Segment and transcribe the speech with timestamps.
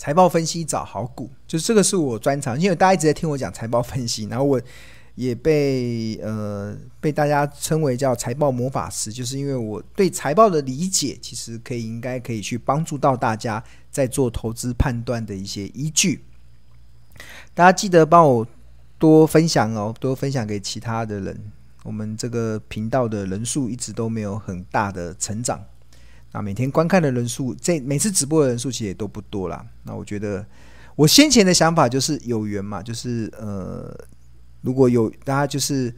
[0.00, 4.58] 财报分析找好股，就是这个是我专长，因为大家一直在听我讲财报分析，然后我
[5.14, 16.24] 也被呃被大家称为叫财报魔法师，就是因为我对财报的理解，其实可以应该可以去帮助到大家在做投资判断的一些依据。
[17.52, 18.46] 大家记得帮我
[18.98, 21.52] 多分享哦，多分享给其他的人。
[21.82, 25.62] 我们这个频道的人数一直都没有很大的成长。
[26.32, 29.66] 那每天观看的人数，这每次直播的人数其实也都不多啦。
[29.82, 30.46] 那我觉得，
[30.94, 33.92] 我先前的想法就是有缘嘛，就是呃，
[34.60, 35.92] 如果有大家就是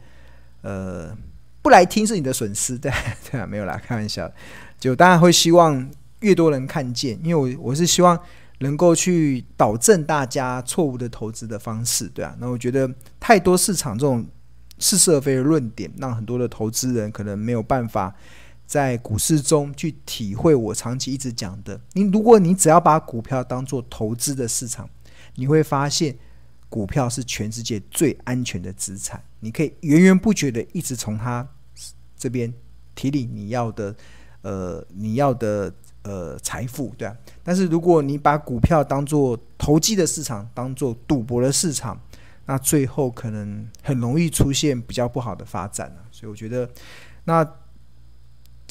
[0.61, 1.15] 呃
[1.61, 2.91] 不来听是你的损失，对
[3.29, 4.31] 对啊，没有啦，开玩笑。
[4.79, 5.87] 就当然会希望
[6.21, 8.19] 越多人看见，因为我我是希望
[8.57, 12.35] 能够去导正大家错误的投资的方式，对啊。
[12.39, 14.25] 那我觉得太多市场这种
[14.79, 18.15] 似是而非的论点，让很多的投资人可能没有办法。
[18.73, 24.89] 在股市中去体会我长期一直讲的，你如果你只要把股票当做投资的市场，
[25.35, 26.17] 你会发现
[26.69, 31.47] 股票是全世界最安全的资产，你可以源源不绝的一直从它
[32.17, 32.51] 这边
[32.95, 33.95] 提领你要的
[34.41, 35.71] 呃你要的
[36.01, 37.15] 呃财富，对啊。
[37.43, 42.01] 但是如果你把股票当做投机的市场，当做赌博的市场，
[42.47, 45.95] 那最后可能很容易出现比较不好的发展。
[46.09, 46.67] 所以我觉得
[47.25, 47.47] 那。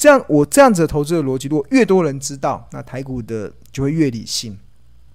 [0.03, 4.59] 这样，我这样子的投资的逻辑，如果越多人知道，那台股的就会越理性。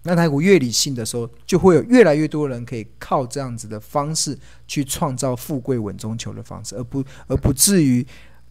[0.05, 4.35] 那台股越理性的时候，就会有越来越多人可以靠这样子的方式
[4.67, 8.07] 去创造富贵稳中求的方式，而不而不至于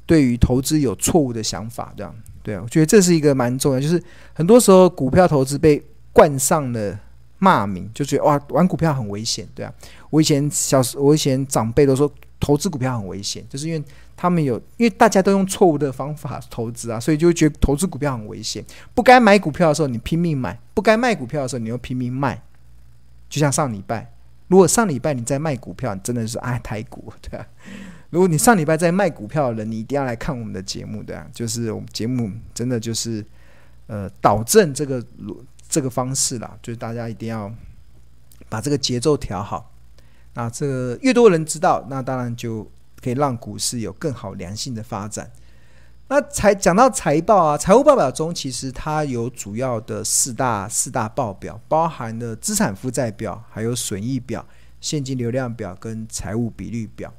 [0.05, 1.91] 对于投资有错误的想法。
[1.97, 3.99] 这样，对啊，我觉得这是一个蛮重要，就是
[4.33, 6.99] 很多时候股票投资被冠上了
[7.39, 9.73] 骂名，就觉得哇，玩股票很危险，对啊。
[10.11, 12.07] 我以前小时，我以前长辈都说
[12.47, 13.83] 投资股票很危险，就是因为。
[14.19, 18.65] 他们有，因为大家都用错误的方法投资啊，所以就觉得投资股票很危险。
[18.95, 22.41] 不该买股票的时候，你拼命买；不该卖股票的时候，你又拼命卖。
[23.29, 24.11] 就像上礼拜，
[24.47, 27.45] 如果上礼拜你在卖股票，你真的是爱台股，对啊。
[28.09, 31.27] 如果你上礼拜在卖股票的人，你一定要来看我们的节目，对啊。
[31.31, 33.23] 就是我们节目真的就是
[33.85, 35.05] 呃导正这个
[35.69, 37.53] 这个方式啦，就是大家一定要
[38.49, 39.71] 把这个节奏调好。
[40.37, 42.65] 那这个越多人知道，那当然就。
[42.99, 45.31] 可以让股市有更好良性的发展。
[46.07, 54.43] 那财讲到财报啊，财务报表中其实它有主要的四大四大报表，包含了资产负债表、还有损益表、
[54.81, 57.13] 现金流量表跟财务比率表。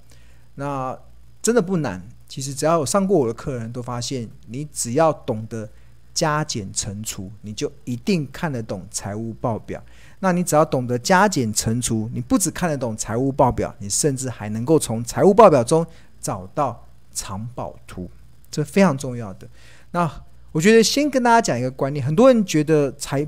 [0.56, 0.98] 那
[1.40, 5.70] 真的不难，其实只要有上过我的客人都发现，你只要懂得
[6.18, 9.80] 加减乘除，你就一定看得懂财务报表。
[10.18, 15.86] 那你只要懂得加减乘除，你不只看得懂财务报表，你甚至还能够从财务报表中
[16.20, 18.10] 找到藏宝图，
[18.50, 19.48] 这非常重要的。
[19.92, 20.10] 那
[20.50, 23.24] 我觉得先跟大家讲一个观念，很多人觉得财，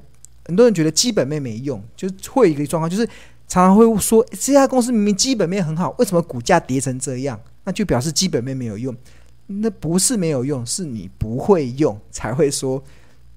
[0.46, 3.06] 很多人觉得基本面没用，就会一个状况，就是
[3.46, 7.38] 常常会说这家公司明明基本面很好，为什么股价跌成这样？
[7.62, 8.92] 那就表示基本面没有用。
[9.52, 12.82] 那不是没有用，是你不会用才会说。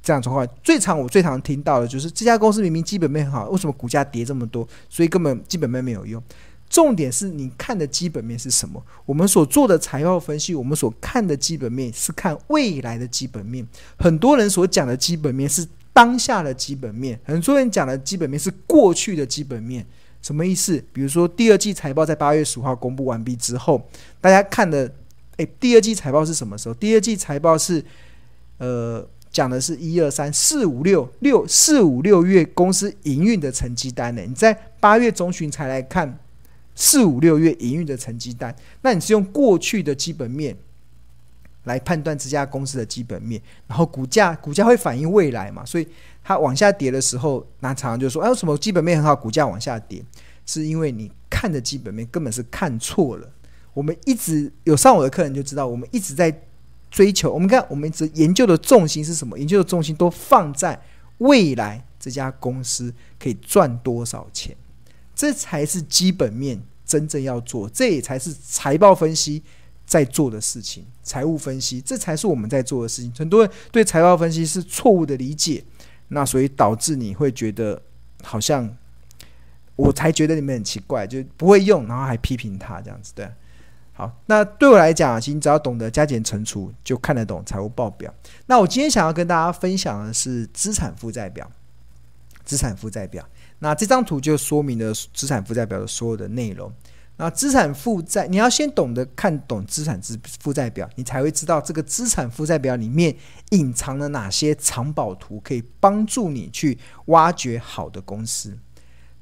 [0.06, 4.68] 这样说话最常我最常听到的就是这家公司明明基本面很好，为什么股价跌这么多？
[4.90, 6.22] 所以根本基本面没有用。
[6.69, 8.84] 重点是你看的基本面是什么？
[9.06, 13.66] 我们所做的财报分析，我们所看的基本面是看未来的基本面。
[13.97, 19.85] 很多人所讲的基本面是当下的基本面，很多人讲的基本面是过去的基本面。
[20.22, 20.84] 什么意思？
[20.91, 23.81] 比如说第二季财报在八月十五号公布完毕之后，
[24.19, 24.91] 大家看的，
[25.38, 26.75] 诶，第二季财报是什么时候？
[26.75, 27.83] 第二季财报是，
[28.57, 29.07] 呃。
[29.33, 34.22] 讲的是一二三四五六六四五六月公司营运的成绩单呢？
[34.22, 36.19] 你在八月中旬才来看
[36.75, 40.55] 四五六月营运的成绩单，那你是用过去的基本面
[41.63, 45.66] 来判断这家公司的基本面，然后股价股价会反映未来嘛？
[45.66, 45.88] 所以
[46.23, 49.99] 它往下跌的时候，那常常就说：“哎，为什么基本面很好，股价往下跌？”
[50.45, 53.27] 是因为你看的基本面根本是看错了。
[53.73, 56.34] 我们一直有上我的课人就知道，我们一直在。
[56.93, 59.35] 追求我们看，我们一直研究的重心是什么？
[59.40, 60.79] 研究的重心都放在
[61.17, 64.55] 未来这家公司可以赚多少钱，
[65.16, 69.41] 这才是基本面真正要做，这也才是财报分析
[69.87, 70.85] 在做的事情。
[71.02, 73.11] 财务分析，这才是我们在做的事情。
[73.17, 75.64] 很多人对财报分析是错误的理解，
[76.09, 77.81] 那所以导致你会觉得
[78.22, 78.72] 好像
[79.75, 83.28] 我才觉得你们很奇怪，就不会用，然后还批评他这样子，对。
[83.93, 88.13] 好，那对我来讲，其实你只要懂得加减乘除，就看得懂财务报表。
[88.47, 91.49] 那我今天想要跟大家分享的是资产负债表。
[92.43, 93.25] 资产负债表，
[93.59, 96.69] 那这张图就说明了资产负债表的所有的内容。
[97.16, 103.16] 那资产负债，你要先懂得看懂资产资负债表，你才会知道这个资产负债表里面
[103.51, 108.57] 隐藏了哪些藏宝图，可以帮助你去挖掘好的公司。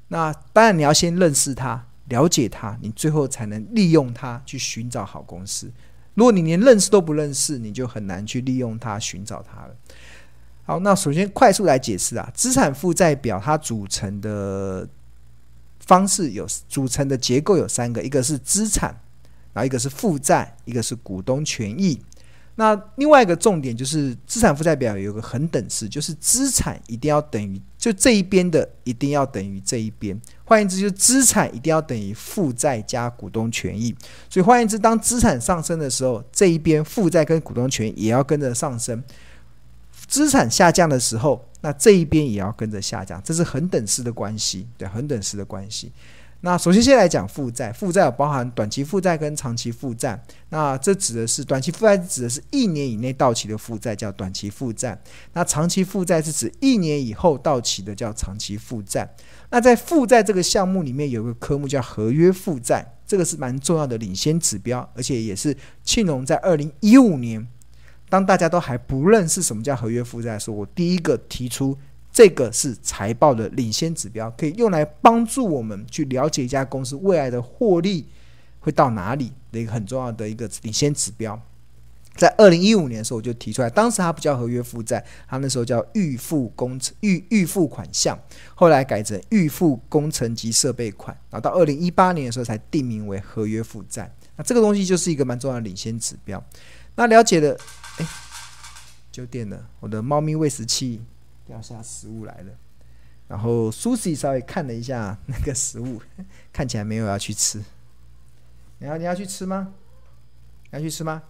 [0.08, 5.72] 那当然你要先认识它，了解它，你最后才能利用它去寻找好公司。
[6.14, 9.74] 如果你连认识都不认识，你就很难去利用它寻找它了。
[10.64, 14.86] 好，那首先快速来解释啊，资产负债表它组成的
[15.80, 18.94] 方式有组成的结构有三个，一个是资产，
[19.54, 21.98] 然后一个是负债，一个是股东权益。
[22.56, 30.20] 那另外一个重点就是资产负债表有个恒等式，就是资产一定要等于就这一边的一定要等于这一边。
[30.44, 33.94] 换言之，就是资产一定要等于负债加股东权益。
[34.28, 39.02] 所以换言之，当资产上升的时候，这一边负债跟股东权益也要跟着上升。
[40.06, 45.90] 资产下降的时候，那这一边也要跟着下降，这是恒等式的关系，对，恒等式的关系。
[46.44, 50.20] 那首先先来讲负债，负债有包含短期负债跟长期负债。
[50.48, 55.00] 那这指的是短期负债，指的是一年以内到期的负债，叫短期负债。
[55.34, 59.08] 那长期负债是指一年以后到期的，叫长期负债。
[59.50, 67.46] 那在负债这个项目里面，有个科目叫合约负债，这个是蛮重要的领先指标，而且也是庆隆在二零一五年。
[68.08, 71.78] 当大家都还不认识什么叫合约负债的时候，我第一个提出
[72.12, 78.06] 这个是财报的领先指标，可以用来帮助我们去了解一家公司未来的获利
[78.60, 81.40] 会到哪里的一个很重要的一个领先指标。
[82.14, 88.18] 在二零一五年的时候，我就提出来，当时它不叫合约负债，它那时候叫预付工程预预付款项，
[88.54, 94.14] 后来改成预付工程及设备款，然后到二零一八年的时候才定名为合约负债。
[94.36, 96.44] 那这个东西就是一个蛮重要的领先指标。
[96.96, 97.56] 那了解了。
[97.96, 98.06] 哎，
[99.10, 99.66] 就电了！
[99.80, 101.00] 我的猫咪喂食器
[101.52, 102.52] 掉下食物来了。
[103.28, 106.00] 然后苏西稍微看了一下那个食物，
[106.50, 107.62] 看起来没有要去吃。
[108.78, 109.74] 你要你要去吃吗？
[110.70, 111.22] 要去吃吗？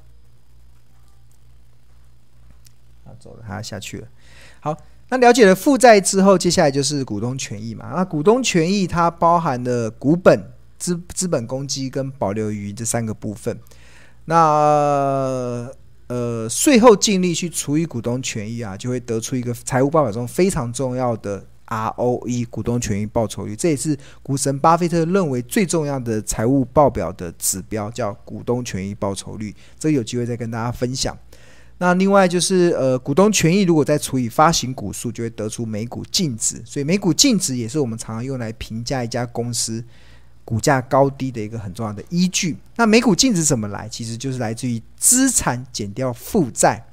[3.05, 4.07] 好，走了，他要下去了。
[4.61, 4.77] 好，
[5.09, 7.93] 那了解了负债之后，接下来就是股东权益嘛。
[7.97, 13.59] 那股东权益它包含了股本、资资本公积跟保留余这三个部分。
[14.27, 15.69] 那
[16.13, 23.57] 呃，税后净利去除以股东权益啊，就会得出一个财务报表中非常重要的 ROE 股东权益报酬率。
[23.57, 29.55] 这也是股神巴菲特认为最重要的财务报表的指标，叫股东权益报酬率。
[29.79, 31.17] 这有机会再跟大家分享。
[31.79, 36.61] 那另外就是呃，股东权益如果再除以发行股数，就会得出每股净值。
[36.67, 39.83] 所以每股净值也是我们常常用来评价一家公司。
[40.45, 42.57] 股价高低的一个很重要的依据。
[42.77, 43.89] 那每股净值怎么来？
[43.89, 46.85] 其实就是来自于资产减掉负债，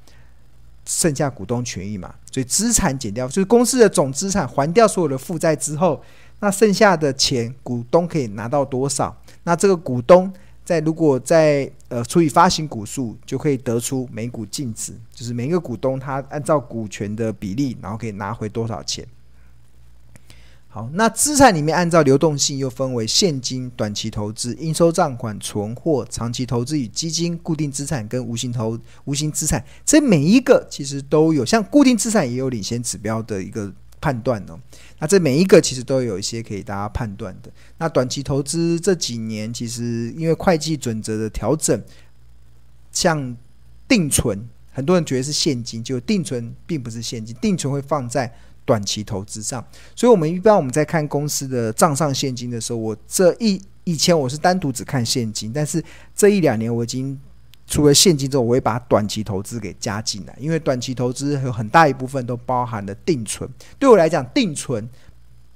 [0.85, 2.13] 剩下股东权益嘛。
[2.31, 6.01] 所以资产减掉就是公司的总资产，还掉所有的负债之后，
[6.39, 9.15] 那剩下的钱股东可以拿到多少？
[9.43, 10.31] 那这个股东
[10.63, 19.03] 在如果在呃除以发行股数，就可以得出每股净值，就是每一个股东他按照股权的比例，然后可以拿回多少钱。
[20.71, 29.65] 好，那资产里面按照流动性又分为现金、短期投资、应收账款、存货、长期投资与基金、固定资产跟无形投无形资产。
[29.83, 34.59] 这每一个其实都有，像固定资产也有领先指标的一个判断哦。
[34.99, 37.51] 那这每一个其实都有一些可以大家判断的。
[37.79, 41.81] 那短期投资这几年其实因为会计准则的调整，
[42.91, 43.35] 像
[43.87, 48.31] 定存，很多人觉得是现金，就定存并不是现金，定存会放在。
[48.69, 55.83] 短期投资上，所以我们一般我们在看公司的账上现金的时候，我这一以前我是单独只看现金，但是
[56.15, 57.19] 这一两年我已经
[57.65, 63.49] 除了现金之后，我会把短期投资给加进来，因为短期投资有很大一部分都包含了定存。
[63.79, 64.87] 对我来讲，定存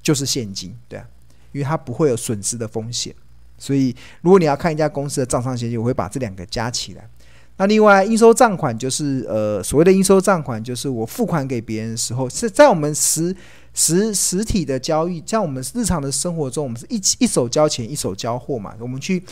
[0.02, 1.06] 就是现金，对啊，
[1.52, 3.14] 因为它不会有损失的风险。
[3.60, 7.08] 所以如果你要看一家公司的账上现金，我会把这两个加起来。
[7.58, 13.34] 那另外，应收账款就是呃，所谓的应收账款，就是我付款给别人的时候，是在我们实
[13.76, 18.74] 实实体的交易，像我们日常的生活中，我们是一一手交钱一手交货嘛。
[18.80, 19.24] 我们去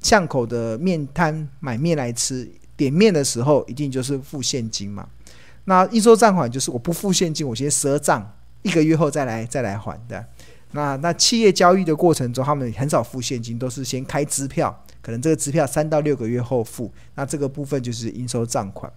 [0.00, 5.08] 巷口的面摊买面来吃，点面的时候一定就是付现金嘛。
[5.64, 8.32] 那应收账款就是我不付现金，我先赊账，
[8.62, 10.24] 一个月后再来再来还的。
[10.70, 14.84] 那那企业交易的过程中，他们很少付现金，都是先开支票。
[15.00, 18.92] 可能这个支票三到六个月后付，那这个部分就是应收账款。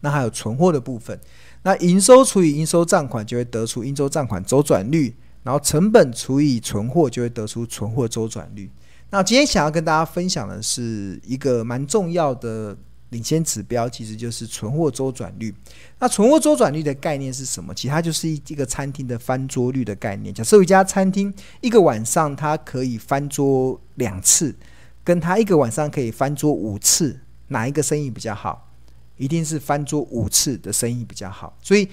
[0.00, 1.18] 那还有存货的部分，
[1.62, 8.70] 那营收除以应收账款就会得出应收账款周转率，然后成本除以存货就会得出存货周转率。
[9.10, 12.76] 那今天想要跟大家分享的是一个蛮重要的
[13.10, 15.54] 领先指标其实就是存货周转率。
[15.98, 17.72] 那存货周转率的概念是什么？
[17.72, 20.34] 其实它就是一一个餐厅的翻桌率的概念。
[20.34, 24.54] 假设一家餐厅一个晚上它可以翻桌两次，
[25.06, 28.68] 跟他一个晚上可以翻桌五次，哪一个生意比较好？
[29.16, 31.56] 一定是翻桌五次的生意比较好。
[31.62, 31.88] 所以。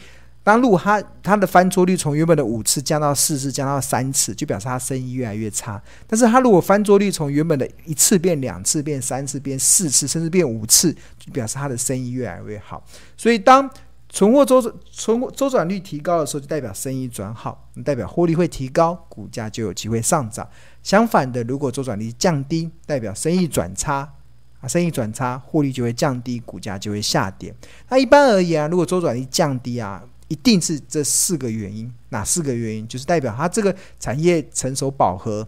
[0.46, 5.82] 当如果他他的翻桌率从原本的五次降到四次，降到三次，就表示他生意越来越差。
[6.05, 12.84] 但是他如果翻桌率从原本的一次变两次，变三次，变四次，甚至变五次，就表示他的生意越来越好。
[13.15, 13.70] 所以当
[14.13, 20.48] 存货周转存货周转率提高的时候，就代表生意转好，代表获利会提高，股价就有机会上涨。
[20.84, 24.13] 相反的，如果周转率降低，代表生意转差
[24.62, 27.51] 啊，生意转差，获利就会降低，股价就会下跌。
[27.89, 30.03] 那一般而言啊，如果周转率降低啊。
[30.29, 32.88] 一定是这四个原因，哪四个原因？
[32.88, 35.48] 就是代表它这个产业成熟饱和，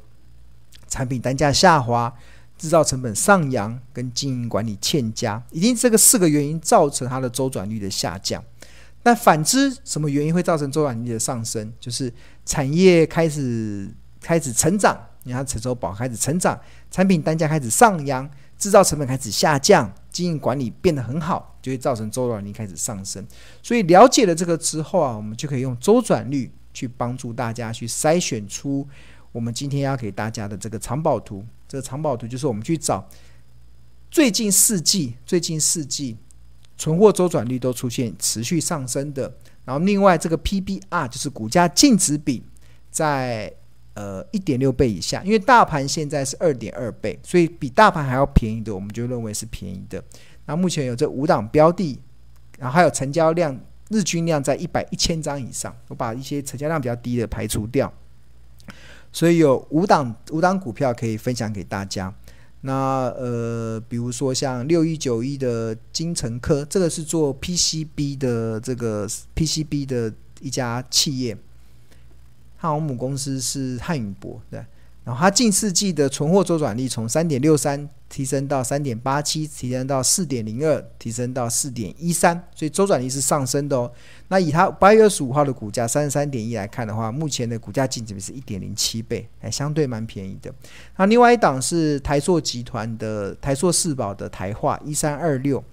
[0.87, 2.13] 产品单价下滑，
[2.55, 8.43] 制造成本上扬，跟经营管理欠佳，一定这个四个原因造成它的周转率的下降。
[9.05, 11.71] 但反之，什么原因会造成周转率的上升？
[11.79, 12.11] 就是
[12.43, 13.87] 产业开始
[14.19, 16.59] 开始成长，你看成熟宝开始成长，
[16.89, 19.93] 产品单价开始上扬，制造成本开始下降。
[20.09, 23.23] 经营管理变得很好，就会造成周转率开始上升。
[23.61, 28.87] 所以了解了这个之后啊，我们就可以用周转率去帮助大家去筛选出
[29.31, 31.45] 我们今天要给大家的这个藏宝图。
[31.67, 33.07] 这个藏宝图就是我们去找
[34.09, 36.17] 最近四季、最近四季
[36.77, 39.33] 存货周转率都出现持续上升的。
[39.63, 42.43] 然后另外这个 PBR 就是股价净值比
[42.89, 43.53] 在。
[43.97, 50.03] 呃，一点六倍以下，因为大盘现在是二点二倍，所以比大盘还要便宜的，我们就认为是便宜的。
[50.47, 51.97] 那目前有这五档标的，
[52.59, 57.89] 然后还有成交量日均量在一百一千张以上，我把一些成交量比较低的排除掉，
[59.13, 62.13] 所以有五档五档股票可以分享给大家。
[62.65, 71.37] 那呃，比如说像六一九一的金诚科，这个是做 PCB 的这个 PCB 的一家企业。
[72.57, 74.65] 它母公司是汉语博，对，
[75.03, 83.91] 然后它近四季的存货周转率从三点六三提升到三点八七，提升到四点零二，提升到四点一三，所以周转率是上升的哦。
[84.27, 90.53] 那以它八月二十五号的股价三十三点一来看的话，目前的股价净值比是一点零七倍，还相对蛮便宜的。
[90.97, 95.63] 那另外一档是台硕集团的台硕四宝的台化一三二六。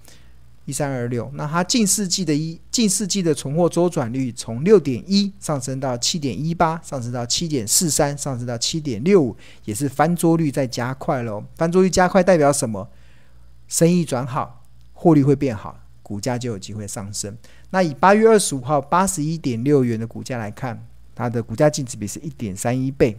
[0.64, 11.44] 一三二六，那它近四季的一近四季的存货周转率从六点一上升到七点一八，上升到七点四三，上升到七点六五，也是翻桌率在加快喽。
[11.56, 12.88] 翻桌率加快代表什么？
[13.66, 17.36] 生意转好，获利会变好，股价就有机会上升。
[17.70, 23.18] 那以八月二十五号八十一点六元的股价来看，它的股价净值比是一点三一倍。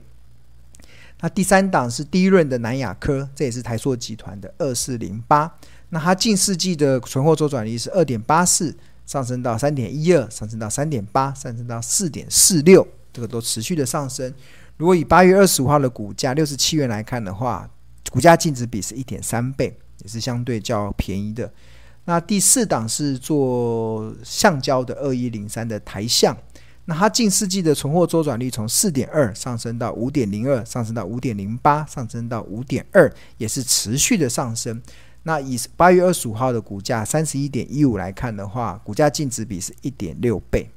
[1.20, 5.54] 那第三档是第一轮的南亚科，这也是台塑集团的二四零八。
[5.94, 14.34] 那它近四季的存货周转率是二点八四，上升到三点一二，上升到三点八，上升到四点四六，这个都持续的上升。
[14.78, 17.70] 如果以八月二十五号的股价六十七元来看的话，
[18.10, 21.54] 股价净值比是一点三倍，也是相对较便宜的。
[22.06, 26.36] 那第四档是做橡胶的二一零三的台橡，
[26.86, 34.82] 那它近四季的存货周转率从四点二上升到五点零二，上升到五点零八，上升到五点二，也是持续的上升。
[35.24, 40.70] 那以八月二十五号的股价三十一点一五来看的话，股价净值比是一点六倍。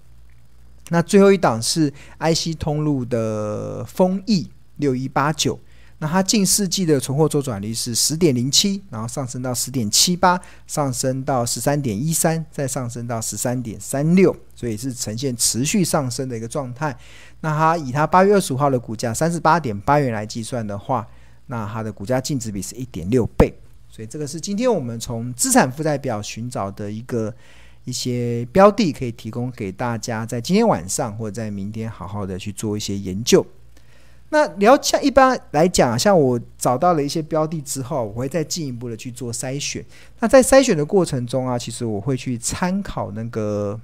[0.90, 5.58] 那最后一档是 IC 通路的丰益六一八九，
[5.98, 16.96] 那它近四季的存货周转率是十点零七，然后上升到十点七八，上升到十三点一三，再上升到十三点三六，所以是呈现持续上升的一个状态。
[17.40, 21.04] 那它以它八月二十五号的股价三十八点八元来计算的话，
[21.46, 23.52] 那它的股价净值比是一点六倍。
[23.96, 27.34] 所以这个是今天我们从资产负债表寻找的一个
[27.86, 33.46] 一些标的，可以提供给大家在今天晚上或者在明天好好的去做一些研究。
[34.28, 39.82] 那聊像一般来讲，像我找到了一些标的之后，我会再进一步的去做筛选。
[40.20, 43.80] 那在筛选的过程中啊，其实我会去参考那个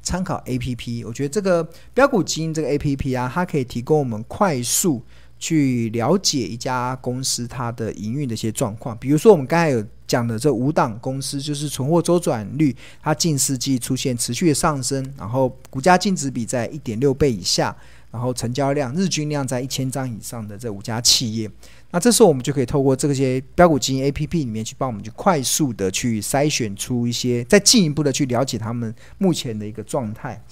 [0.00, 1.04] 参考 APP。
[1.04, 5.02] 我觉得这个标股基因这个 APP 啊，它可以提供我们快速。
[5.40, 17.74] 去了解一家公司它的营运的一些状况，比如说我们刚才有讲的这五档公司，就是存货周转率，它近四季出现持续的上升，然后股价净值比在一点六倍以下，
[18.10, 21.50] 然后成交量日均量在一千张以上的这五家企业，
[21.90, 30.44] 那这时候我们就可以透过这些标股基因 APP 里面去帮我们去快速的去筛选出一些，再进一步的去了解他们目前的一个状态。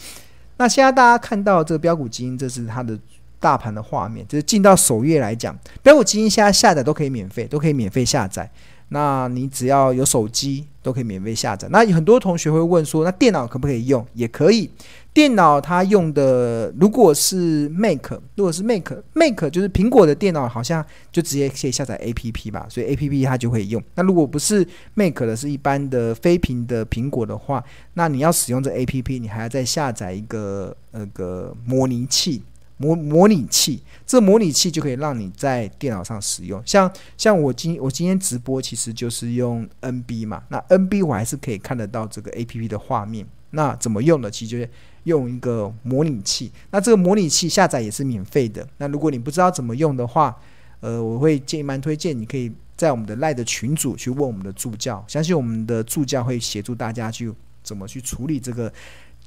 [0.56, 2.98] 那现在大家看到这个标股基因，这是它的。
[3.40, 8.50] 大盘的画面，就是进到首页来讲，标股基金现在下载都可以免费，都可以免费下载。
[8.90, 11.68] 那你只要有手机都可以免费下载。
[11.70, 14.04] 那有很多同学会问说，那电脑可不可以用？
[14.14, 14.70] 也可以。
[15.12, 23.82] 电脑它用的如果是 Mac，如果是 Mac，Mac 就是苹果的电脑，好像就直接可以下载 APP 吧，所以 APP 它就会用。
[23.94, 32.42] 那如果不是 Mac 的，是一般的非屏的苹果的话，那你要使用这 APP，你还要再下载一个那个模拟器，
[32.78, 36.62] 模模拟器，这模拟器就可以让你在电脑上使用。
[36.64, 43.26] 像像我今我今天直播其实就是用 NB 嘛，那 NB 我还是可以看得到这个 APP 的画面。
[43.50, 44.30] 那怎么用呢？
[44.30, 44.70] 其实就是
[45.04, 46.52] 用一个模拟器。
[46.70, 48.66] 那这个模拟器下载也是免费的。
[48.76, 50.36] 那如果你不知道怎么用的话，
[50.80, 57.32] 呃，我会建议蛮推荐，你可以在我们的赖的群组去问我们的助教，相信我们的助教会协助大家去
[57.62, 58.70] 怎么去处理这个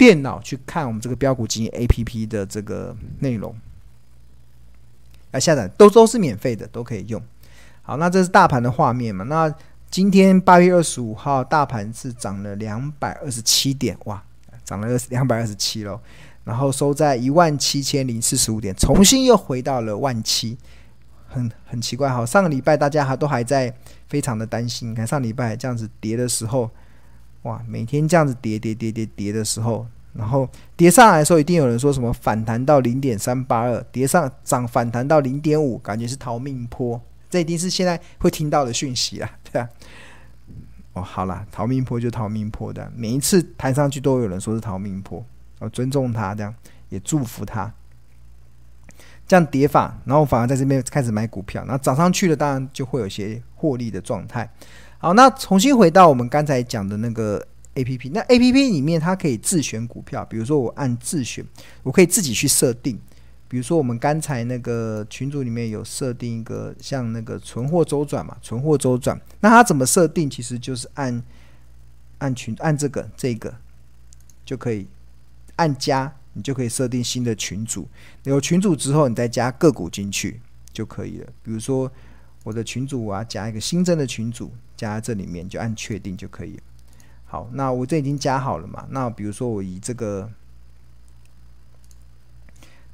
[0.01, 3.55] 电脑去看我们这个标股基金 APP 的这个内容。
[5.29, 7.21] 来下载都都是免费的，都可以用。
[7.83, 9.23] 好，那这是大盘的画面嘛？
[9.25, 9.53] 那
[9.91, 14.23] 今天八月二十五号，大盘是涨了两百二十七点，哇，
[14.65, 15.99] 涨了两百二十七喽。
[16.45, 20.57] 然后收在一万七千零四十五点，重新又回到了万七，
[21.27, 22.09] 很很奇怪。
[22.09, 23.71] 哈，上个礼拜大家还都还在
[24.07, 26.71] 非常的担心，你看上礼拜这样子跌的时候，
[27.43, 37.01] 哇，每天这样子跌跌跌跌跌的时候，然后跌上来的时候，一定有人说什么反弹到零点三八二，跌上涨反弹到零点五，感觉是逃命坡。
[37.29, 39.69] 这一定是现在会听到的讯息啦， 对啊。
[40.93, 45.23] 哦，好啦，逃命坡就逃命坡的，每一次弹上去都有人说是逃命坡，
[45.59, 46.53] 我尊重他，这样
[46.89, 47.73] 也祝福他。
[49.25, 54.49] 这样跌法，然后反而在这边开始买股票，那涨上去了，当然就会有些获利的状态。
[55.01, 57.43] 好，那重新回到我们刚才讲的那个
[57.73, 61.43] APP，那 APP 里面它可以自选股票，比如说我按自选，
[61.81, 62.99] 我可以自己去设定。
[63.47, 70.29] 比如说，我们刚才那个群组里面有设定一个像那个存货周转嘛，存货周转，那它怎么设定？
[70.29, 71.23] 其实就是按
[72.19, 73.51] 按群按这个这个
[74.45, 74.85] 就可以
[75.55, 77.87] 按加，你就可以设定新的群组。
[78.23, 80.39] 有群组之后，你再加个股进去
[80.71, 81.27] 就可以了。
[81.41, 81.91] 比如说
[82.43, 86.63] 我的群组，我要加一个新增的群组，加在这里面就按确定就可以了。
[87.25, 88.85] 好，那我这已经加好了嘛？
[88.89, 90.29] 那比如说我以这个。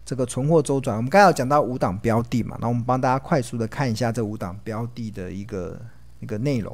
[0.06, 5.78] 这个存货周转，我们刚才有讲到五档标的嘛，那我们帮大家快速的看一下这五档标的的一个
[6.22, 6.74] 一个内容。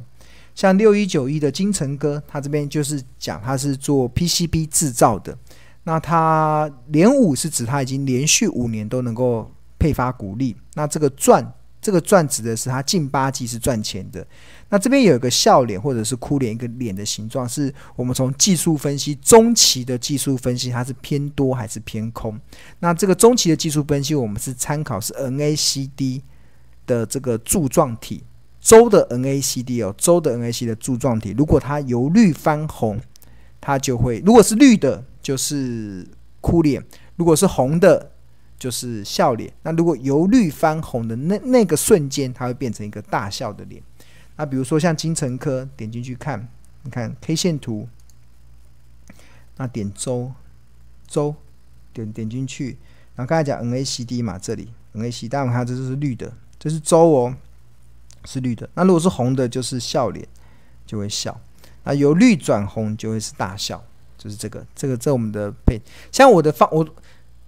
[0.54, 5.36] 像六一九一的金城哥，他这边就是讲他是做 PCB 制造的，
[5.86, 11.43] 那他连五是指他已经连续五年都能够配发股利，那这个赚。
[11.84, 14.26] 这个赚指的是它近八季是赚钱的。
[14.69, 22.39] 那这边有一个笑脸或者是哭脸，一个脸的形状，是我们从技术分析中期的技术分析，它是偏多还是偏空？
[22.80, 26.22] 那这个中期的技术分析，我们是参考是 NACD
[26.88, 28.24] 的这个柱状体，
[28.60, 33.00] 周的 NACD 哦，周的 NAC 的柱状体，如果它由绿翻红，
[33.62, 36.08] 它就会；如果是绿的，就是
[36.41, 36.82] 哭脸；
[37.17, 38.12] 如果是红的。
[38.63, 39.52] 就是笑脸。
[39.63, 43.84] 那如果由绿翻红的那那个瞬间，它会变成一个大笑的脸。
[44.38, 46.47] 那比如说像精成科，点进去看，
[46.84, 47.89] 你看 K 线图，
[49.58, 50.32] 那点周
[51.06, 51.36] 周
[51.91, 52.78] 点点进去，
[53.15, 57.36] 然后刚才讲 NACD 嘛，这里 NACD，大家看这是绿的，这是周哦，
[58.23, 58.69] 是绿的。
[58.76, 60.26] 那如果是红的，就是笑脸，
[60.86, 61.38] 就会笑。
[61.84, 63.84] 那由绿转红就会是大笑，
[64.17, 65.82] 就是这个这个这我们的配，
[66.13, 66.88] 像我的方我。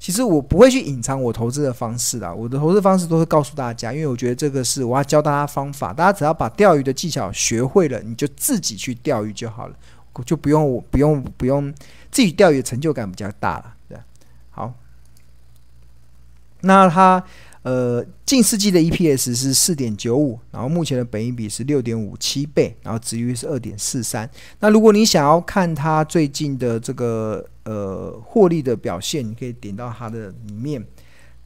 [0.06, 9.76] 其实我不会去隐藏我投资的方式啦，我的投资方式都会告诉大家，因为我觉得这个是我要教大家方法，大家只要把钓鱼的技巧学会了，你就自己去钓鱼就好了，
[10.24, 11.74] 就不用不用不用
[12.12, 13.98] 自己钓鱼成就感比较大了，对，
[14.52, 14.76] 好，
[16.62, 17.24] 那他。
[17.64, 24.30] 呃，近世纪的 EPS 是四点九五，然后目前的本益比是六点五七倍，然后值域是二点四三。
[24.60, 30.84] 那如果你想要看它最近的这个呃获利的表现，你可以点到它的里面，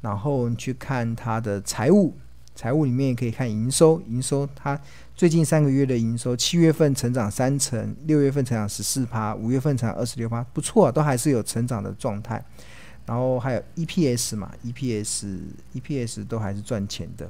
[0.01, 2.13] 然后你去看它的财务，
[2.55, 4.79] 财务里面可以看营收，营收它
[5.15, 12.43] 最近三个月的营收，七月份成长三成，六月份成长十四趴，五月份成长二十六趴，不错啊，都还是有成长的状态。
[13.05, 15.39] 然后还有 EPS 嘛，EPS
[15.73, 17.27] EPS 都还是赚钱的。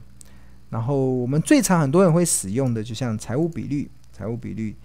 [0.69, 4.75] 然后我们最常很多人会使用的，就像财务比率，财务比率，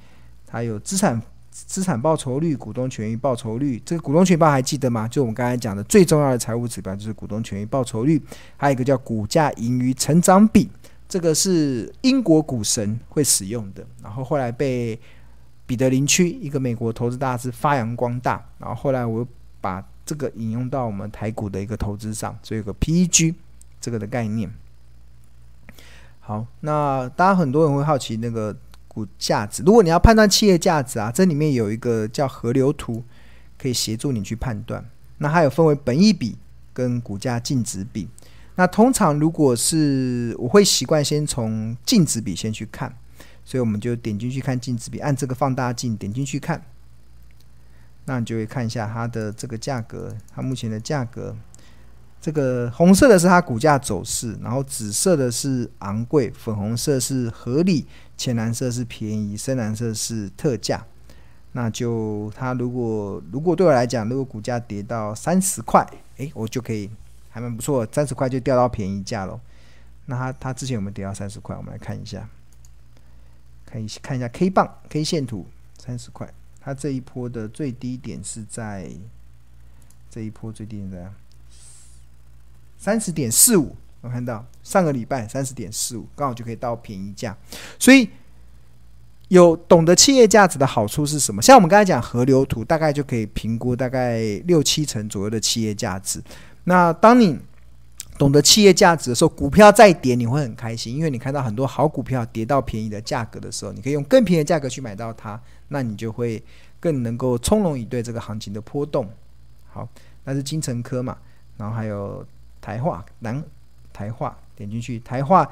[0.46, 1.20] 它有资产
[1.56, 3.80] 资产报酬率、股东权益报酬率。
[3.86, 5.06] 这个股东权益报还记得吗？
[5.06, 8.20] 就我们刚才讲的最重要的财务指标就是股东权益报酬率。
[8.56, 10.68] 还有一个叫股价盈余成长比，
[11.08, 13.86] 这个是英国股神会使用的。
[14.02, 14.98] 然后后来被
[15.64, 18.44] 彼得林区一个美国投资大师发扬光大。
[18.58, 19.24] 然后后来我
[19.60, 23.32] 把这个引用到我们台股的一个投资上，所以有个 PEG
[23.80, 24.52] 这个的概念。
[26.18, 28.56] 好，那大家很多人会好奇那个
[28.94, 29.62] 股价值。
[29.64, 33.02] 如果你要判断企业价值啊，这里面有一个叫河流图，
[33.58, 34.88] 可以协助你去判断。
[35.18, 36.38] 那还有分为本益比
[36.72, 38.08] 跟股价净值比。
[38.54, 42.96] 那通常如果是我会习惯先从净值比先去看，
[43.44, 46.64] 所以我们就点进去看净值比，按这个放大镜点进去看，
[48.04, 51.36] 那你就会看一下它的这个价格，它目前的价格。
[52.24, 60.82] 这个红色的是它股价走势，然后紫色的是昂贵，粉红色是合理，浅蓝色是便宜，深蓝色是特价。
[61.52, 66.88] 那就它如果如果对我来讲，如果股价跌到三十块，诶，我就可以
[67.28, 69.38] 还蛮不错，三十块就掉到便宜价喽。
[70.06, 71.54] 那它它之前有没有跌到三十块？
[71.54, 72.26] 我们来看一下，
[73.66, 76.32] 看一看一下 K 棒 K 线图，三十块。
[76.58, 78.90] 它这一波的最低点是在
[80.08, 81.12] 这一波最低点在。
[82.84, 87.34] 三十点四五，我看到上个礼拜三十点四五，刚好就可以到便宜价。
[87.78, 88.06] 所以
[89.28, 91.40] 有懂得企业价值的好处是什么？
[91.40, 96.22] 像我们刚才讲河流图，大概就可以评估大概六七成左右的企业价值。
[96.64, 97.38] 那当你
[98.18, 106.44] 懂得企业价值的时候，股票再跌你会很开心，因为你看到很多好股票跌到便宜的价格的时候，你可以用更便宜的价格去买到它，那你就会
[106.78, 109.08] 更能够从容以对这个行情的波动。
[109.72, 109.88] 好，
[110.24, 111.16] 那是金城科嘛，
[111.56, 112.22] 然后还有。
[112.64, 113.44] 台化南
[113.92, 115.46] 台化点进去，台化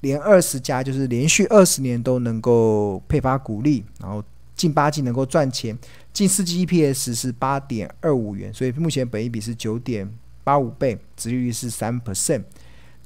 [0.00, 4.22] 连二十家，就是连续二十年都能够配发股利，然后
[4.54, 5.74] 近八季能够赚钱，
[6.12, 10.06] 近四季 EPS 是八点二五元，所以目前本益比是九点
[10.44, 12.44] 八五倍，殖利率是三 percent。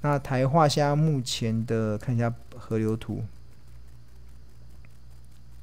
[0.01, 3.23] 那台化现在目前的看一下河流图，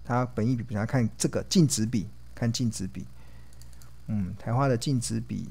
[0.06, 3.06] 它本益比，比，它看这个净值比，看净值比，
[4.08, 5.50] 嗯，台化的净值比。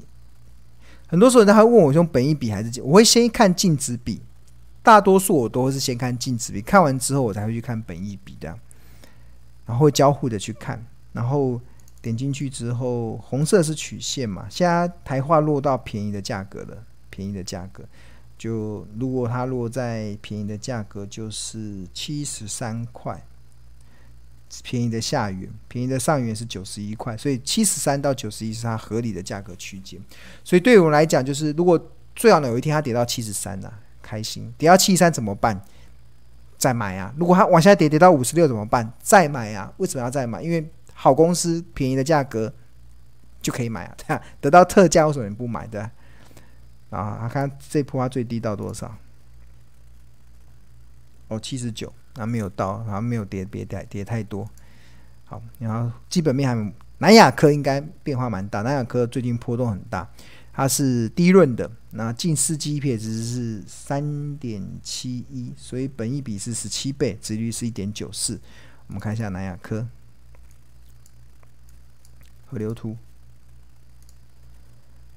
[1.10, 4.20] 很多时候，他会问我用本益比还是，我会先看净值比。
[4.80, 8.56] 大多数我都是先看净值比，看完之后我才会去看本益比的，
[9.66, 10.86] 然后交互的去看。
[11.12, 11.60] 然后
[12.00, 17.82] 点进去之后，红色是曲线嘛，现在台化落到便宜的价格了，便宜的价格
[18.38, 23.20] 就如果它落在便宜的价格就是七十三块。
[24.62, 30.00] 便宜的下缘，便宜的上缘是九十一块，所以七十三到九十一是它合理的价格区间。
[30.42, 31.80] 所以对我们来讲，就是如果
[32.16, 35.62] 最好呢有一天它跌到七十三呢，开心；跌到七十三怎么办？
[36.58, 37.14] 再买啊！
[37.16, 38.92] 如果它往下跌，跌到五十六怎么办？
[39.00, 39.72] 再买啊！
[39.78, 40.42] 为什么要再买？
[40.42, 42.52] 因为好公司便宜的价格
[43.40, 45.90] 就可以买啊， 得到特价为什么你不买的？
[46.90, 48.94] 啊，看这波它最低到多少？
[51.28, 51.90] 哦，七十九。
[52.16, 54.48] 还没有到，好像没有跌，别跌跌太多。
[55.24, 60.08] 好，然后基本面还南亚科应该变化蛮大，南亚科最近波动很大，
[60.52, 68.40] 它是低润的，那近四季 EPS 值是三点七一，所以本益比是十七倍，值率是一点九四。
[68.88, 69.86] 我们看一下南亚科
[72.46, 72.96] 河流图，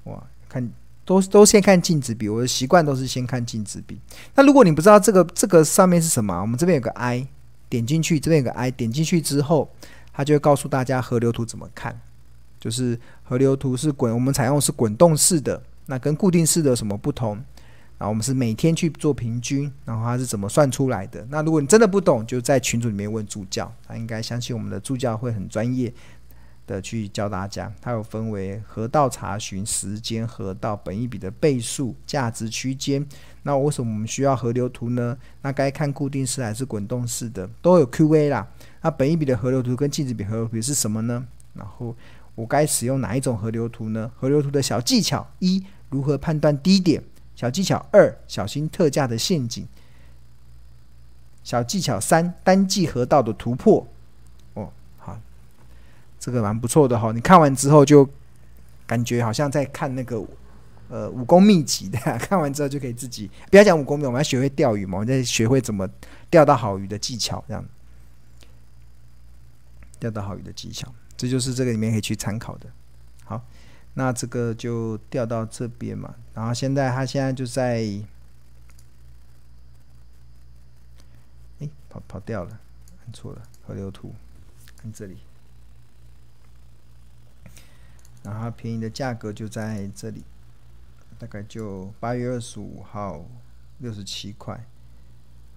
[0.04, 0.70] 哇，看。
[1.04, 4.00] 都都先看净值比，我的习惯都是先看净值比。
[4.34, 7.26] 那如果你不知道这个这个上面是什么，我们这边有个 I，
[7.68, 9.70] 点进去，这边有个 I，点进去之后，
[10.12, 12.00] 它就会告诉大家河流图怎么看。
[12.58, 17.36] 就是河流图是滚，我们采用是滚动式的，那跟固定式的什么不同？
[17.98, 21.26] 然后我们是每天去做平均，然后它是怎么算出来的？
[21.28, 25.92] 那如果你真的不懂，就在群组里面问助教，他应该相信我们的助教会很专业。
[26.66, 33.04] 的去教大家，它有分为河道查询时间、河道本一笔的倍数、价值区间。
[33.42, 35.16] 那为什么我们需要河流图呢？
[35.42, 37.48] 那该看固定式还是滚动式的？
[37.60, 38.48] 都有 Q&A 啦。
[38.80, 41.26] 那本一笔的河流图跟净值比河流图是什么呢？
[41.52, 41.94] 然后
[42.34, 44.10] 我该使用哪一种河流图呢？
[44.16, 47.02] 河流图的小技巧：一、如何判断低点；
[47.36, 49.64] 小技巧二、小心特价的陷阱；
[51.42, 53.86] 小技巧三、单季河道的突破。
[56.24, 58.08] 这个蛮不错的哈，你看完之后就
[58.86, 60.24] 感觉好像在看那个
[60.88, 65.86] 呃武功秘籍的， 看完之后就可以自己不要讲武功秘，我们要学会钓鱼嘛，我们在学会怎么
[66.30, 67.62] 钓到好鱼的技巧，这样
[69.98, 72.70] 钓到好鱼的技巧，这就是这个里面可以去参考的。
[73.26, 73.44] 好，
[73.92, 77.84] 那这个就钓到这边嘛，然后现在他现在就在，
[81.60, 82.58] 哎，跑跑掉了，
[83.04, 84.14] 按错了，河流图，
[84.78, 85.18] 看这里。
[88.24, 90.24] 然后便宜的价格就在这里，
[91.18, 93.24] 大概就八月二十五号
[93.78, 94.66] 六十七块，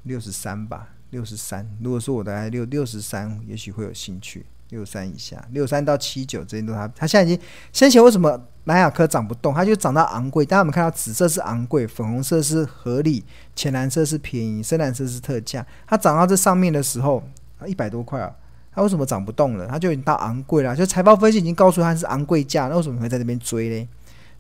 [0.03, 1.67] 六十三吧，六十三。
[1.82, 4.45] 如果说我大概六六十三，也许会有兴趣。
[4.69, 9.53] 六十三以下，六三到七九这些都它，它现在已经先前为什么南亚科涨不动？
[9.53, 10.45] 它就涨到昂贵。
[10.45, 13.23] 大家有没有看到紫色是昂贵，粉红色是合理，
[13.56, 15.65] 浅蓝色是便宜，深蓝色是特价。
[15.86, 17.23] 它涨到这上面的时候，
[17.65, 18.36] 一百多块啊，
[18.78, 19.66] 它为什么涨不动了？
[19.66, 23.88] 它就已经到昂贵了，就财报分析已经告诉它是昂贵价，那为什么会在这边追嘞？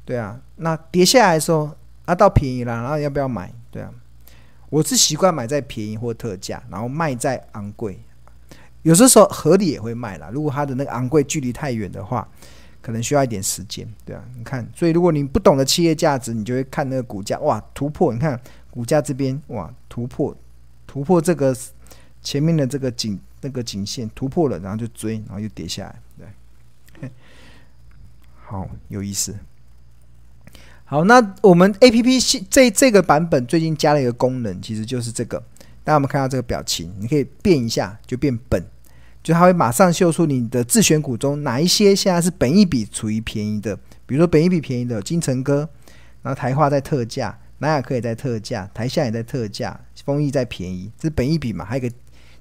[0.05, 1.71] 对啊，那跌下来的时候，
[2.05, 3.51] 啊，到便宜了，然后要不要买？
[3.71, 3.89] 对啊，
[4.69, 7.99] 我是习惯买在便宜或特价，然后卖在昂贵。
[8.83, 12.27] 有时候合理也会卖啦，如果它的那个昂贵距离太远的话。
[12.79, 20.33] 可能需要一点时间，对啊，你看，所以如果你不懂得企业价值，你就会看那个股价，哇，突破，你看股价这边，哇，突破，
[20.85, 21.53] 突破这个
[22.21, 25.99] 前面的这个颈那个颈线突破了，然后就追，然后又跌下来，
[26.99, 27.09] 对，
[28.45, 29.35] 好有意思。
[30.85, 35.37] 好，那我们 APP 这这个版本最近加了一个功能，其实就是这个，
[35.83, 36.93] 大家我们看到这个表情？
[36.97, 38.63] 你可以变一下，就变本。
[39.21, 45.69] 就它会马上秀出你的自选股中哪一些现在是本一比处于便宜的，比如说本一比便宜的金城哥，
[46.21, 51.65] 然后台化在特价，南亚科也在特价，台下也在特价，丰益在便宜，这是本一比嘛？
[51.65, 51.93] 还有一个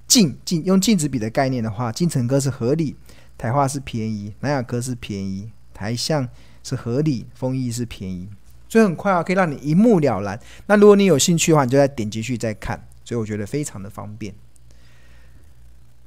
[0.07, 2.95] 净净用净值比的概念的话，精诚哥是合理，
[3.37, 6.27] 台化是便宜，南亚科是便宜，台向
[6.63, 8.29] 是合理，丰益是便宜，
[8.69, 10.39] 所以很快啊，可以让你一目了然。
[10.67, 14.33] 那如果你有兴趣的话，你就再点进去再看，所以我觉得非常的方便。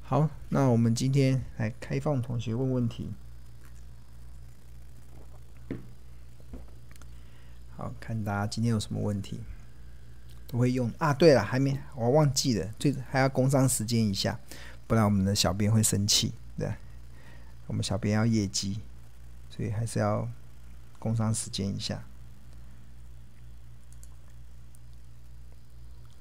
[0.03, 3.11] 好，那我们今天来开放同学问问题。
[7.77, 9.41] 好，看大家今天有什么问题，
[10.51, 11.15] 不会用啊。
[11.15, 14.39] 对了，还没，我忘记了，最还要工商时间一下，
[14.87, 16.33] 不然我们的小编会生气。
[16.59, 16.73] 对，
[17.67, 18.81] 我们小编要业绩，
[19.49, 20.29] 所以还是要
[20.99, 22.03] 工商时间一下。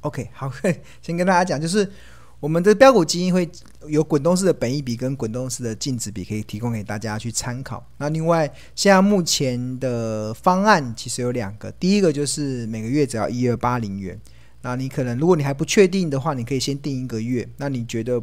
[0.01, 0.51] OK，好，
[1.01, 1.91] 先跟大家讲，就是。
[2.39, 3.49] 我们的标股基金会
[3.87, 7.85] 有滚动式的本益比跟滚动式的净值比，可以提供给大家去参考。
[7.97, 14.19] 那另外，现在目前的方案其实有两个，第一个就是每个月只要一二八零元。
[14.61, 17.47] 那你可能如果你还不确定的话，你可以先定一个月。
[17.57, 18.21] 那你觉得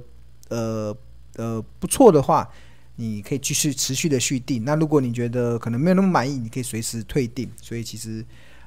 [0.49, 0.97] 呃
[1.37, 2.49] 呃不错的话，
[2.97, 4.65] 你可以继续持续的续订。
[4.65, 7.51] 那如果你觉得可能没有那么满意，你可以随时退订。
[7.61, 8.25] 所以其实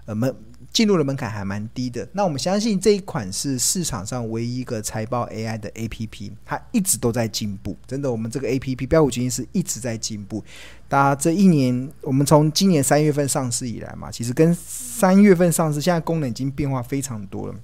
[0.09, 0.35] 呃门。
[0.71, 7.75] 进入的门槛还蛮低的，那我们相信这一款是市场上唯一一个财报 AI 的 APP，它一直都在进步。
[7.87, 10.43] 真的，我们这个 APP 标股基金是一直在进步。
[10.87, 17.55] 大家这一年，我们从今年三月份上市以来嘛，其实跟三月份上市，现在功能已经变化非常多了。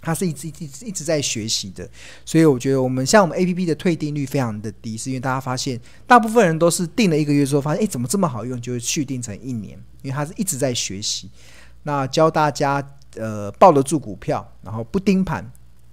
[0.00, 1.90] 它是一直一直一直在学习的，
[2.24, 11.28] 所以我觉得我们像我们 APP 的退订率非常的低，是因为大家发现大部分人都是订了一个月之后，发现诶怎么这么好用，就会续订成一年，因为它是一直在学习。
[11.86, 15.48] 那教大家，呃，抱得住股票，然后不盯盘，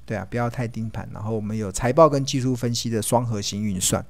[0.07, 1.07] 对啊，不要太盯盘。
[1.13, 4.03] 然后我们有财报跟技术分析的双核心运算。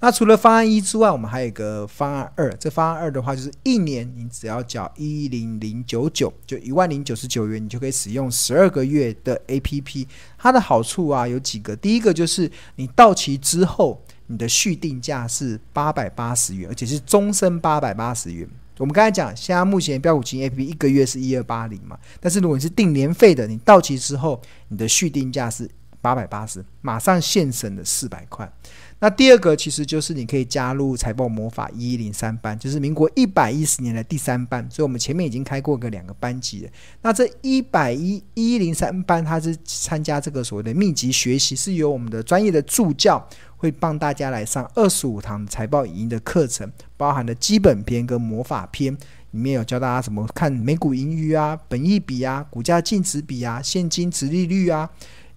[0.00, 2.52] 那除了方案一之外，我们还有一个方案二。
[2.56, 10.06] 这方案二的话，就是一年你只要缴一零零九九，就一万零九十九元，你就可以使用十二个月的 APP。
[10.36, 18.46] 它的好处啊有几个，第一个就是你到期之后，你的续定价是八百八十元，而且是终身八百八十元。
[18.80, 28.50] 我们刚才讲，现在目前标股金 APP 一个月是一二八零嘛，但是如果你是定年费的，你到期之后，你的续定价是八百八十，马上现省的四百块。
[29.00, 36.70] 那第二个其实就是你可以加入财报魔法一一零三班，就是民国一百一十年的第三班，所以我们前面已经开过个两个班级了。
[37.02, 43.26] 那这一百一一零三班，它是参加这个所谓的密集学习，是由我们的专业的助教。
[43.56, 48.90] 会帮大家来上二十五堂财报影音的课程，包含的基本篇跟魔法篇，
[49.32, 54.88] 里面有教大家怎么看每股盈余啊、本益比啊、股价净值比啊、现金殖利率啊、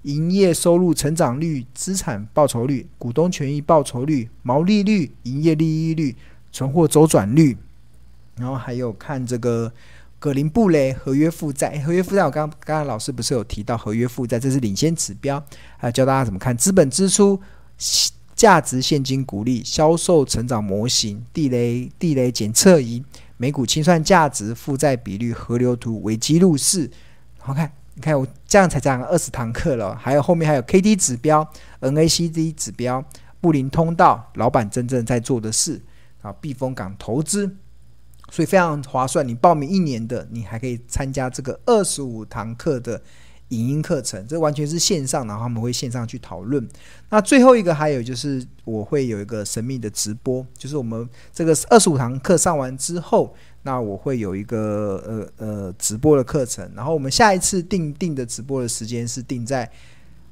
[0.04, 6.16] 营业收入成长率、资产报酬率、股东权益报酬率、毛利率、营业利益率、
[6.52, 7.58] 存货周转率，
[8.38, 9.72] 然后还有看这个
[10.20, 15.44] 葛林布雷合约负债，合约负债我刚刚刚老师不是有提到合约负债，这是领先指标，
[15.78, 17.42] 还有教大家怎么看资本支出。
[18.36, 23.02] 价值现金股利、销售成长模型、地雷地雷检测仪、
[23.38, 26.90] 每股清算价值、负债比率、河流图、维基入市。
[27.38, 31.48] 好看，你看我这样才讲了二十堂课了，还有后面还有 K D 指标、
[31.80, 33.04] N A C D 指标、
[33.40, 35.82] 布林通道、老板真正在做的事
[36.22, 37.56] 啊，避风港投资，
[38.30, 39.28] 所以非常划算。
[39.28, 43.02] 你报名一年的，你还可以参加这个二十五堂课的。
[43.50, 46.68] 影音课程，这完全是线上，然后他们会线上去讨论。
[47.10, 56.72] 那最后一个还有就是，我会有一个神秘的直播，就是我们这个二十五堂课上完之后，那我会有一个呃呃直播的课程。
[56.76, 59.68] 然后我们下一次定定的直播的时间是定在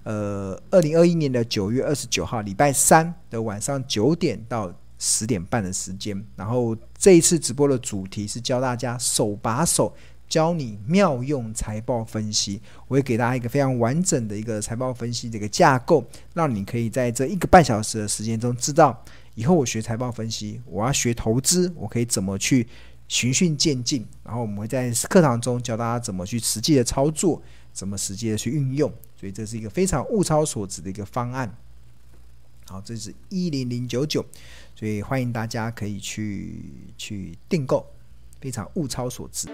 [0.04, 6.24] 呃二零二一年的九月二十九号礼拜三的晚上九点到十点半的时间。
[6.36, 9.92] 然后这一次直播的主题是教大家手把手。
[10.32, 12.62] 教你妙用财报分析。
[12.88, 16.02] 我会给大家一个非常完整的一个财报分析的一个架构，
[16.34, 19.04] 让你可以在这一个半小时的时间中，知道
[19.36, 22.66] 以后我学财报分析，我要学投资，我可以怎么去
[23.12, 24.08] 循序渐进。
[24.24, 27.42] 然后我们会在课堂中教大家怎么去实际的操作，
[27.74, 28.90] 怎么实际的去运用。
[29.20, 31.54] 所以这是一个非常物超所值的一个方案。
[32.68, 34.26] 好，这是一零零九九，
[34.74, 36.64] 所以欢迎大家可以去
[36.98, 37.86] 去订购，
[38.40, 39.50] 非常物超所值。